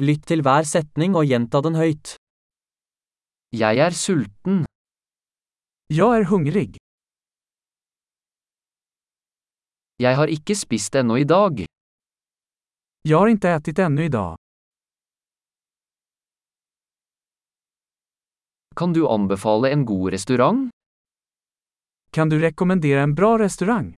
[0.00, 2.14] Lytt til hver setning og gjenta den høyt.
[3.52, 4.64] Jeg er sulten.
[5.92, 6.76] Jag är hungrig.
[9.96, 11.64] Jeg har ikke spist ennå i dag.
[13.02, 14.36] Jag har inte ätit ännu idag.
[18.76, 20.70] Kan du anbefale en god restaurant?
[22.10, 23.99] Kan du rekommendera en bra restaurang?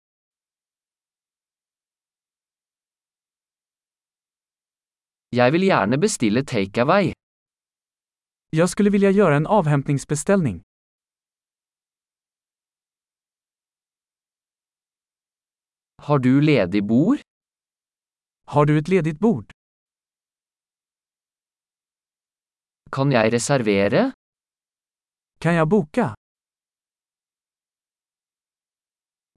[5.31, 7.13] Jeg vil gjerne bestille takeaway.
[8.51, 10.63] Jag skulle vilja göra en avhämtningsbeställning.
[16.03, 17.19] Har du ledig bord?
[18.47, 19.53] Har du ett ledigt bord?
[22.93, 24.13] Kan jeg reservere?
[25.39, 26.15] Kan jag boka?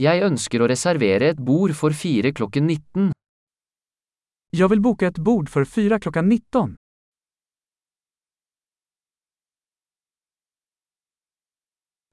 [0.02, 3.13] Jeg ønsker å reservere et bord for fire klokken 19.
[4.56, 6.76] Jag vill boka ett bord för fyra klockan 19.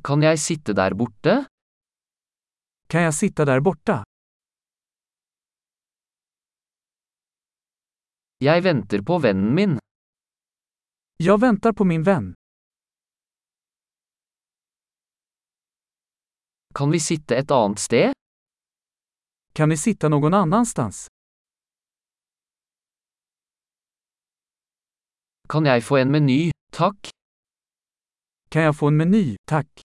[0.04, 1.44] Kan jeg sitte der borte?
[2.88, 4.04] Kan jag sitta där borta?
[8.38, 9.78] Jeg venter på vennen min.
[11.16, 12.34] Jag väntar på min vän.
[16.74, 18.12] Kan vi sitte et annet sted?
[19.52, 21.08] Kan vi sitta någon annanstans?
[25.50, 27.10] Kan jeg få en meny, takk?
[28.54, 29.82] Kan jeg få en meny, takk?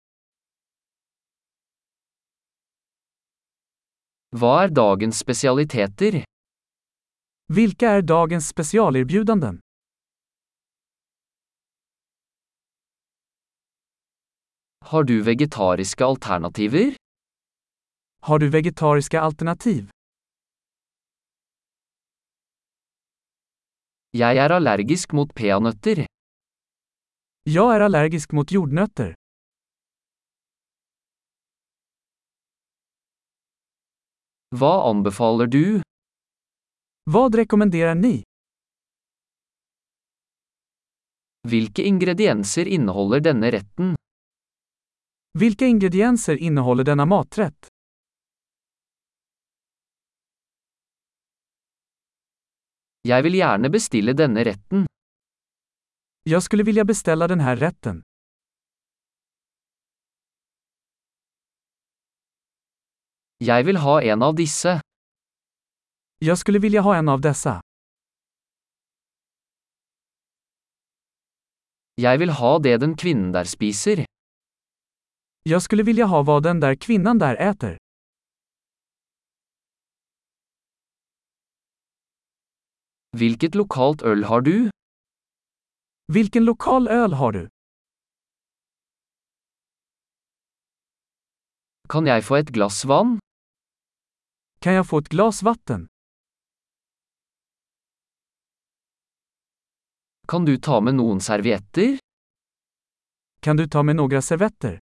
[4.37, 6.19] Hva er dagens spesialiteter?
[7.55, 9.57] Hvilke er dagens spesialerbjudanden?
[14.91, 16.93] Har du vegetariske alternativer?
[18.29, 19.94] Har du vegetariske alternativ?
[24.15, 26.05] Jeg er allergisk mot peanøtter.
[27.51, 29.11] Jeg er allergisk mot jordnøtter.
[34.55, 35.65] Hva anbefaler du?
[37.11, 38.15] Hva rekommenderer ni?
[41.51, 43.93] Hvilke ingredienser inneholder denne retten?
[45.35, 47.74] Hvilke ingredienser inneholder denne maträtt?
[53.05, 54.85] Jeg vil gjerne bestille denne retten.
[56.23, 58.01] Jag skulle vilja beställa den här rätten.
[63.37, 64.81] Jeg vil ha en av disse.
[66.17, 67.61] Jag skulle vilja ha en av dessa.
[71.95, 74.05] Jeg vil ha det den kvinnen der spiser.
[75.43, 77.77] Jag skulle vilja ha vad den där kvinnan där äter.
[83.15, 84.69] Hvilket lokalt øl har du?
[86.11, 87.43] Hvilken lokal øl har du?
[91.87, 93.13] Kan jeg få et glass vann?
[94.61, 95.85] Kan jeg få et glass vatten?
[100.27, 101.95] Kan du ta med noen servietter?
[103.39, 104.81] Kan du ta med noen servietter?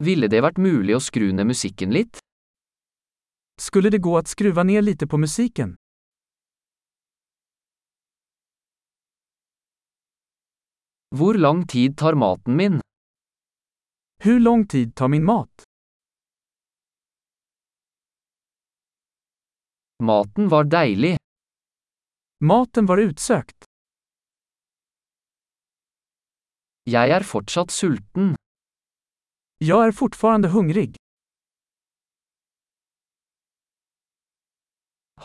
[0.00, 2.24] Ville det vært mulig å skru ned musikken litt?
[3.60, 5.76] Skulle det gå att skruva ner lite på musiken?
[11.16, 12.80] Hvor lang tid tar maten min?
[14.22, 15.64] Hur lång tid tar min mat?
[20.02, 21.16] Maten var deilig.
[22.44, 23.64] Maten var utsøkt.
[26.84, 28.34] Jeg er fortsatt sulten.
[29.60, 30.96] Jeg er fortfarande hungrig.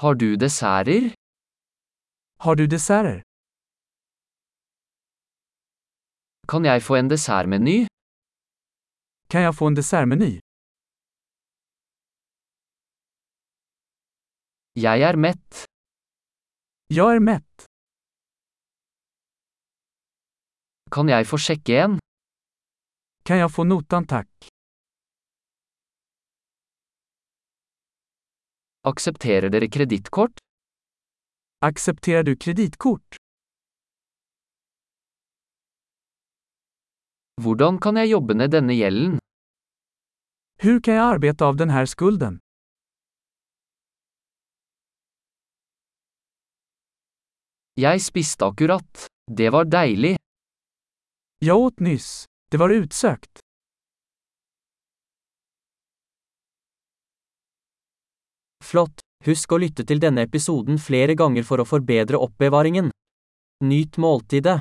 [0.02, 1.14] Har du desserter?
[2.44, 3.22] Har du desserter?
[6.52, 7.78] Kan jeg få en dessertmeny?
[9.32, 10.34] Kan jeg få en dessertmeny?
[14.86, 15.64] Jeg er mett.
[16.98, 17.66] Jeg er mett.
[20.92, 21.96] Kan jeg få sjekke en?
[23.26, 24.55] Kan jeg få notan tack?
[28.86, 30.38] Aksepterer dere kredittkort?
[31.66, 33.18] Aksepterer du kreditkort?
[37.42, 39.18] Hvordan kan jeg jobbe ned denne gjelden?
[40.62, 42.38] Hur kan jeg arbeide av denne skulden?
[47.82, 49.08] Jeg spiste akkurat.
[49.26, 50.14] Det var deilig.
[51.42, 52.30] Jeg åt nyss.
[52.54, 53.45] Det var utsökt.
[58.66, 59.04] Flott!
[59.26, 62.90] Husk å lytte til denne episoden flere ganger for å forbedre oppbevaringen.
[63.66, 64.60] Nyt måltidet.